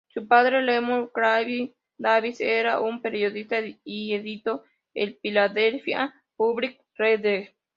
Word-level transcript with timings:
Su 0.15 0.27
padre, 0.27 0.63
Lemuel 0.63 1.09
Clarke 1.13 1.75
Davis, 1.95 2.39
era 2.41 2.79
un 2.79 3.03
periodista 3.03 3.57
y 3.83 4.13
editó 4.15 4.63
el 4.95 5.19
Philadelphia 5.21 6.11
Public 6.35 6.81
Ledger. 6.97 7.53